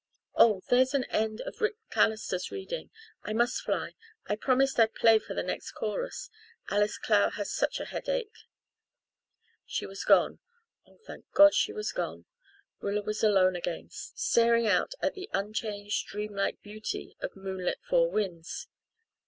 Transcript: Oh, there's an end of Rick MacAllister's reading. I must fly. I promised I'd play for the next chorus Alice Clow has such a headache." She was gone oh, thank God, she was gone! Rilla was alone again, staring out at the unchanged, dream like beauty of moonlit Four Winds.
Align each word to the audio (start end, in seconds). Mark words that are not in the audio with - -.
Oh, 0.33 0.63
there's 0.67 0.95
an 0.95 1.03
end 1.11 1.41
of 1.41 1.61
Rick 1.61 1.75
MacAllister's 1.91 2.49
reading. 2.49 2.89
I 3.21 3.33
must 3.33 3.61
fly. 3.61 3.91
I 4.25 4.35
promised 4.35 4.79
I'd 4.79 4.95
play 4.95 5.19
for 5.19 5.35
the 5.35 5.43
next 5.43 5.73
chorus 5.73 6.31
Alice 6.71 6.97
Clow 6.97 7.29
has 7.29 7.53
such 7.53 7.79
a 7.79 7.85
headache." 7.85 8.35
She 9.63 9.85
was 9.85 10.03
gone 10.03 10.39
oh, 10.87 10.97
thank 11.05 11.29
God, 11.33 11.53
she 11.53 11.71
was 11.71 11.91
gone! 11.91 12.25
Rilla 12.79 13.03
was 13.03 13.23
alone 13.23 13.55
again, 13.55 13.89
staring 13.91 14.65
out 14.65 14.95
at 15.03 15.13
the 15.13 15.29
unchanged, 15.33 16.07
dream 16.07 16.33
like 16.33 16.63
beauty 16.63 17.15
of 17.19 17.35
moonlit 17.35 17.77
Four 17.87 18.09
Winds. 18.09 18.65